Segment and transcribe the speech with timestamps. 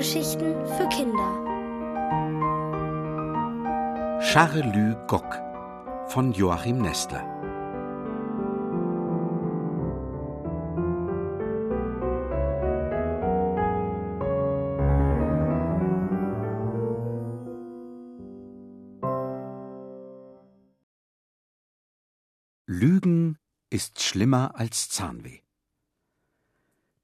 [0.00, 1.30] Hörgeschichten für Kinder.
[4.22, 5.38] Charelü Gock
[6.06, 7.22] von Joachim Nestler.
[22.66, 23.36] Lügen
[23.68, 25.40] ist schlimmer als Zahnweh.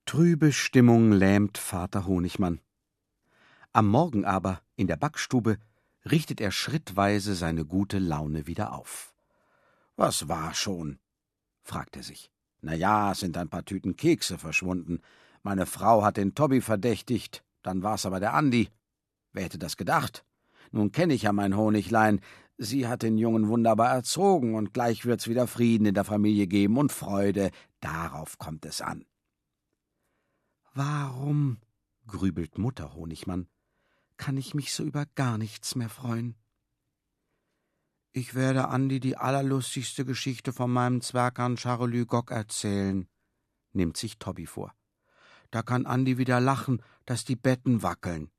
[0.06, 2.60] Trübe Stimmung lähmt Vater Honigmann.
[3.76, 5.58] Am Morgen aber, in der Backstube,
[6.10, 9.14] richtet er schrittweise seine gute Laune wieder auf.
[9.96, 10.98] Was war schon?
[11.62, 12.30] fragt er sich.
[12.62, 15.02] Na ja, es sind ein paar Tüten Kekse verschwunden.
[15.42, 18.70] Meine Frau hat den Tobby verdächtigt, dann war's aber der Andi.
[19.34, 20.24] Wer hätte das gedacht?
[20.70, 22.22] Nun kenne ich ja mein Honiglein.
[22.56, 26.78] Sie hat den Jungen wunderbar erzogen, und gleich wird's wieder Frieden in der Familie geben
[26.78, 27.50] und Freude.
[27.80, 29.04] Darauf kommt es an.
[30.72, 31.58] Warum,
[32.06, 33.48] grübelt Mutter Honigmann,
[34.16, 36.36] kann ich mich so über gar nichts mehr freuen?
[38.12, 43.06] Ich werde Andi die allerlustigste Geschichte von meinem Zwergern Charolü Gock erzählen,
[43.72, 44.74] nimmt sich Tobby vor.
[45.50, 48.30] Da kann Andi wieder lachen, dass die Betten wackeln.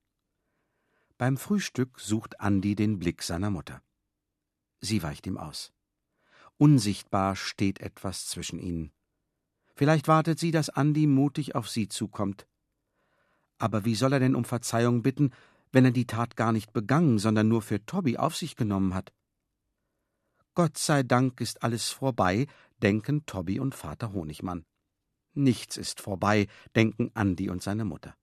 [1.17, 3.81] Beim Frühstück sucht Andi den Blick seiner Mutter.
[4.81, 5.73] Sie weicht ihm aus.
[6.57, 8.91] Unsichtbar steht etwas zwischen ihnen.
[9.75, 12.47] Vielleicht wartet sie, dass Andi mutig auf sie zukommt.
[13.59, 15.31] Aber wie soll er denn um Verzeihung bitten,
[15.71, 19.13] wenn er die Tat gar nicht begangen, sondern nur für Tobby auf sich genommen hat?
[20.53, 22.47] Gott sei Dank ist alles vorbei,
[22.81, 24.65] denken Tobby und Vater Honigmann.
[25.33, 28.15] Nichts ist vorbei, denken Andi und seine Mutter.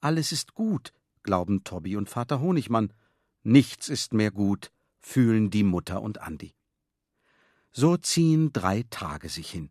[0.00, 0.92] Alles ist gut,
[1.22, 2.92] glauben Tobby und Vater Honigmann.
[3.42, 6.54] Nichts ist mehr gut, fühlen die Mutter und Andi.
[7.72, 9.70] So ziehen drei Tage sich hin.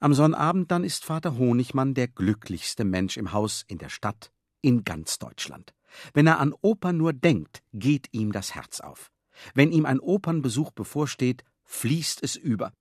[0.00, 4.84] Am Sonnabend dann ist Vater Honigmann der glücklichste Mensch im Haus, in der Stadt, in
[4.84, 5.72] ganz Deutschland.
[6.12, 9.10] Wenn er an Opern nur denkt, geht ihm das Herz auf.
[9.54, 12.72] Wenn ihm ein Opernbesuch bevorsteht, fließt es über.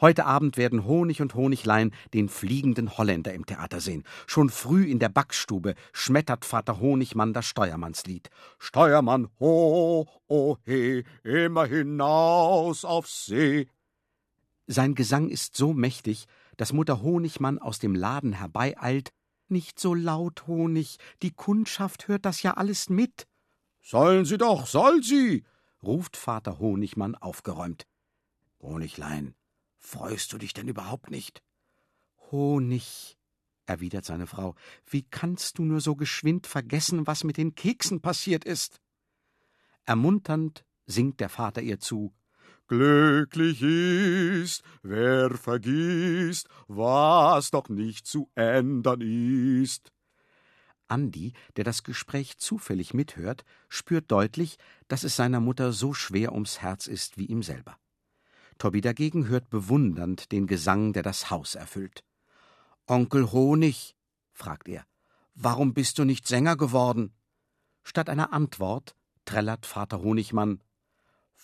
[0.00, 4.04] Heute Abend werden Honig und Honiglein den fliegenden Holländer im Theater sehen.
[4.26, 8.28] Schon früh in der Backstube schmettert Vater Honigmann das Steuermannslied.
[8.58, 13.68] Steuermann, ho, oh he, immer hinaus auf See.
[14.66, 16.26] Sein Gesang ist so mächtig,
[16.58, 19.12] dass Mutter Honigmann aus dem Laden herbeieilt.
[19.48, 23.26] Nicht so laut, Honig, die Kundschaft hört das ja alles mit.
[23.80, 25.44] Sollen sie doch, soll sie,
[25.82, 27.86] ruft Vater Honigmann aufgeräumt.
[28.60, 29.36] Honiglein,
[29.78, 31.42] freust du dich denn überhaupt nicht?
[32.32, 33.16] Honig,
[33.66, 38.44] erwidert seine Frau, wie kannst du nur so geschwind vergessen, was mit den Keksen passiert
[38.44, 38.80] ist?
[39.84, 42.12] Ermunternd singt der Vater ihr zu
[42.68, 49.92] Glücklich ist, wer vergisst, was doch nicht zu ändern ist.
[50.88, 56.60] Andi, der das Gespräch zufällig mithört, spürt deutlich, dass es seiner Mutter so schwer ums
[56.60, 57.76] Herz ist wie ihm selber.
[58.58, 62.04] Tobi dagegen hört bewundernd den Gesang, der das Haus erfüllt.
[62.86, 63.94] Onkel Honig,
[64.32, 64.84] fragt er,
[65.34, 67.12] warum bist du nicht Sänger geworden?
[67.84, 70.60] Statt einer Antwort trällert Vater Honigmann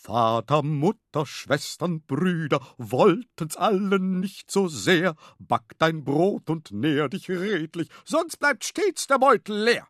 [0.04, 5.14] Vater, Mutter, Schwestern, Brüder wollten's alle nicht so sehr.
[5.38, 9.86] Back dein Brot und nähr dich redlich, sonst bleibt stets der Beutel leer.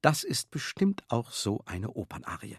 [0.00, 2.56] Das ist bestimmt auch so eine Opernarie.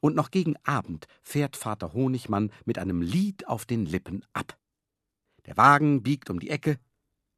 [0.00, 4.56] Und noch gegen Abend fährt Vater Honigmann mit einem Lied auf den Lippen ab.
[5.44, 6.78] Der Wagen biegt um die Ecke.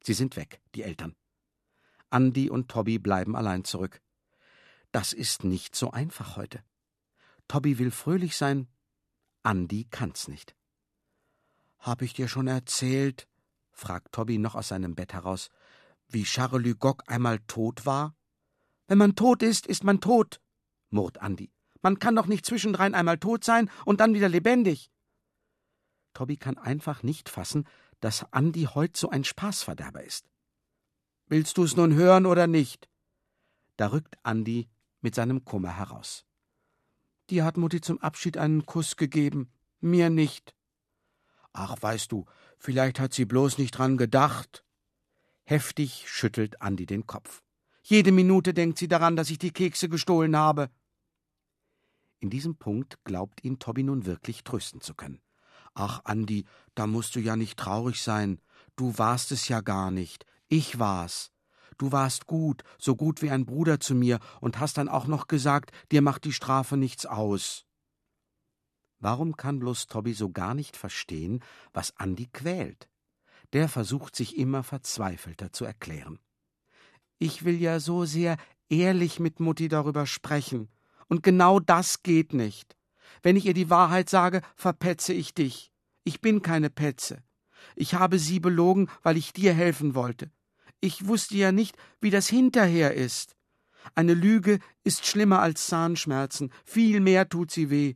[0.05, 1.17] Sie sind weg, die Eltern.
[2.11, 4.01] Andi und Tobby bleiben allein zurück.
[4.93, 6.63] Das ist nicht so einfach heute.
[7.49, 8.69] Tobby will fröhlich sein,
[9.45, 10.57] Andi kann's nicht.
[11.79, 13.29] Hab ich dir schon erzählt,
[13.73, 15.51] fragt Tobby noch aus seinem Bett heraus,
[16.09, 18.17] wie Charles Gogg einmal tot war?
[18.87, 20.41] Wenn man tot ist, ist man tot,
[20.91, 21.53] murrt Andi.
[21.83, 24.91] Man kann doch nicht zwischendrein einmal tot sein und dann wieder lebendig.
[26.15, 27.67] Tobby kann einfach nicht fassen,
[28.01, 30.31] dass Andi heut so ein Spaßverderber ist.
[31.27, 32.89] Willst du's nun hören oder nicht?
[33.77, 34.69] Da rückt Andi
[35.01, 36.25] mit seinem Kummer heraus.
[37.31, 39.51] Die hat Mutti zum Abschied einen Kuss gegeben,
[39.81, 40.55] mir nicht.
[41.53, 42.27] Ach, weißt du,
[42.59, 44.65] vielleicht hat sie bloß nicht dran gedacht.
[45.45, 47.43] Heftig schüttelt Andi den Kopf.
[47.83, 50.71] Jede Minute denkt sie daran, dass ich die Kekse gestohlen habe.
[52.19, 55.21] In diesem Punkt glaubt ihn Tobby nun wirklich trösten zu können.
[55.75, 58.41] Ach, Andi, da musst du ja nicht traurig sein.
[58.77, 60.25] Du warst es ja gar nicht.
[60.49, 61.34] Ich war's.
[61.79, 65.27] Du warst gut, so gut wie ein Bruder zu mir, und hast dann auch noch
[65.27, 67.67] gesagt, dir macht die Strafe nichts aus.
[68.99, 71.41] Warum kann bloß Tobby so gar nicht verstehen,
[71.73, 72.89] was Andi quält?
[73.53, 76.19] Der versucht sich immer verzweifelter zu erklären.
[77.19, 78.37] Ich will ja so sehr
[78.69, 80.69] ehrlich mit Mutti darüber sprechen.
[81.09, 82.77] Und genau das geht nicht.
[83.23, 85.71] Wenn ich ihr die Wahrheit sage, verpetze ich dich.
[86.05, 87.23] Ich bin keine Petze.
[87.77, 90.31] Ich habe sie belogen, weil ich dir helfen wollte.
[90.85, 93.37] Ich wusste ja nicht, wie das hinterher ist.
[93.95, 97.95] Eine Lüge ist schlimmer als Zahnschmerzen, viel mehr tut sie weh.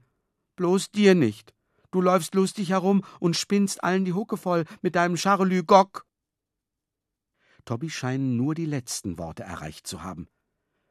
[0.57, 1.53] Bloß dir nicht.
[1.91, 6.07] Du läufst lustig herum und spinnst allen die Hucke voll mit deinem Charlü Gock.
[7.67, 10.27] Tobby scheinen nur die letzten Worte erreicht zu haben.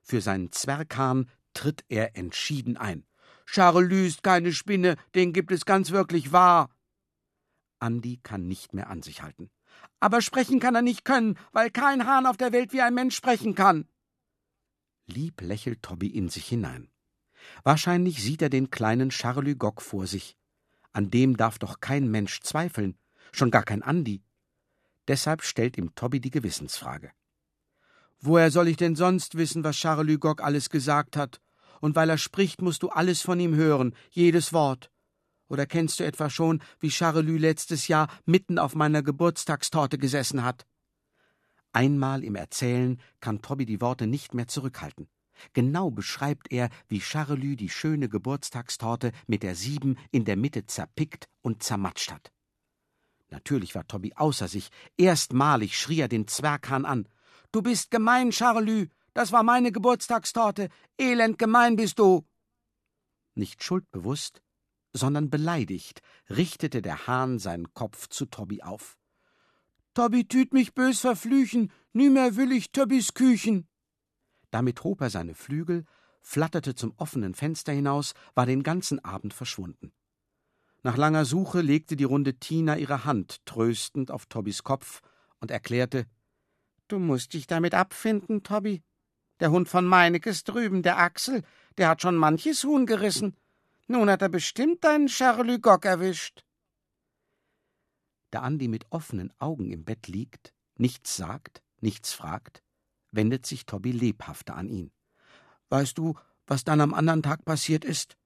[0.03, 3.07] Für seinen Zwerghahn tritt er entschieden ein.
[3.47, 6.69] Charlü ist keine Spinne, den gibt es ganz wirklich wahr.
[7.79, 9.50] Andi kann nicht mehr an sich halten.
[10.00, 13.15] Aber sprechen kann er nicht können, weil kein Hahn auf der Welt wie ein Mensch
[13.15, 13.88] sprechen kann.
[15.07, 16.89] Lieb lächelt Tobby in sich hinein.
[17.63, 20.38] Wahrscheinlich sieht er den kleinen Charlie Gock vor sich.
[20.91, 22.97] An dem darf doch kein Mensch zweifeln,
[23.31, 24.24] schon gar kein Andi.
[25.07, 27.12] Deshalb stellt ihm Tobby die Gewissensfrage.
[28.19, 31.39] Woher soll ich denn sonst wissen, was Charlie Gock alles gesagt hat?
[31.79, 34.91] Und weil er spricht, musst du alles von ihm hören, jedes Wort.
[35.49, 40.65] Oder kennst du etwa schon, wie Charlus letztes Jahr mitten auf meiner Geburtstagstorte gesessen hat?
[41.71, 45.07] Einmal im Erzählen kann Tobby die Worte nicht mehr zurückhalten.
[45.53, 51.29] Genau beschreibt er, wie Charlus die schöne Geburtstagstorte mit der Sieben in der Mitte zerpickt
[51.41, 52.31] und zermatscht hat.
[53.29, 54.69] Natürlich war Tobby außer sich.
[54.97, 57.07] Erstmalig schrie er den Zwerghahn an.
[57.51, 58.88] Du bist gemein, Charlus.
[59.13, 60.69] Das war meine Geburtstagstorte.
[60.97, 62.25] Elend gemein bist du.
[63.35, 64.41] Nicht schuldbewusst,
[64.97, 68.97] sondern beleidigt, richtete der Hahn seinen Kopf zu Tobby auf.
[69.94, 73.67] Tobby tüt mich bös verflüchen, nimmer will ich Tobbys Küchen.
[74.51, 75.85] Damit hob er seine Flügel,
[76.21, 79.94] flatterte zum offenen Fenster hinaus, war den ganzen Abend verschwunden.
[80.83, 85.01] Nach langer Suche legte die runde Tina ihre Hand tröstend auf Tobbys Kopf
[85.39, 86.05] und erklärte
[86.88, 88.81] Du musst dich damit abfinden, Tobby.
[89.39, 91.43] Der Hund von Meinekes drüben, der Axel,
[91.77, 93.35] der hat schon manches Huhn gerissen.
[93.88, 96.44] Nun hat er bestimmt deinen Charlie Gock erwischt.
[98.31, 102.62] Da Andi mit offenen Augen im Bett liegt, nichts sagt, nichts fragt,
[103.12, 104.92] wendet sich Tobby lebhafter an ihn.
[105.69, 108.18] Weißt du, was dann am anderen Tag passiert ist?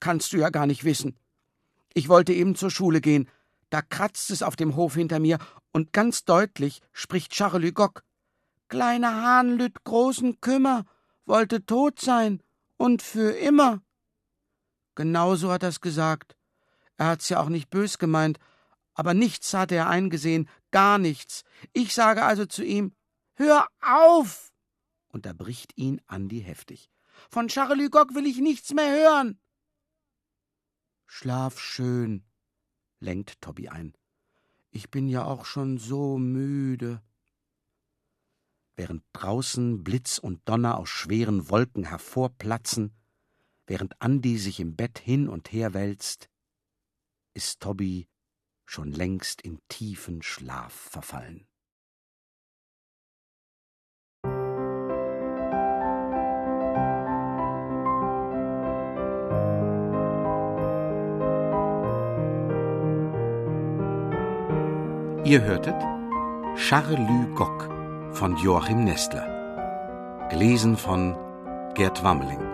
[0.00, 1.18] Kannst du ja gar nicht wissen.
[1.92, 3.28] Ich wollte eben zur Schule gehen,
[3.70, 5.38] da kratzt es auf dem Hof hinter mir,
[5.72, 8.04] und ganz deutlich spricht Charlie Gock.
[8.68, 10.84] Kleiner Hahn lüt großen Kümmer,
[11.26, 12.42] wollte tot sein,
[12.76, 13.82] und für immer.
[14.94, 16.36] Genauso hat er's gesagt.
[16.96, 18.38] Er hat's ja auch nicht bös gemeint,
[18.94, 21.42] aber nichts hatte er eingesehen, gar nichts.
[21.72, 22.94] Ich sage also zu ihm:
[23.34, 24.52] Hör auf!
[25.08, 26.90] unterbricht ihn Andi heftig.
[27.30, 29.40] Von Charlie Gock will ich nichts mehr hören.
[31.06, 32.24] Schlaf schön,
[32.98, 33.94] lenkt Tobby ein.
[34.70, 37.00] Ich bin ja auch schon so müde.
[38.74, 42.92] Während draußen Blitz und Donner aus schweren Wolken hervorplatzen,
[43.66, 46.28] während Andi sich im Bett hin und her wälzt,
[47.34, 48.08] ist Tobby
[48.66, 51.46] schon längst in tiefen Schlaf verfallen.
[65.24, 65.80] Ihr hörtet
[66.56, 67.70] Charlü Gock
[68.14, 70.28] von Joachim Nestler.
[70.28, 71.16] Gelesen von
[71.74, 72.53] Gerd Wammeling.